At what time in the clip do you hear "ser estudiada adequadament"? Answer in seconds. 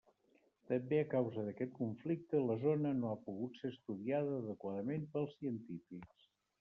3.63-5.07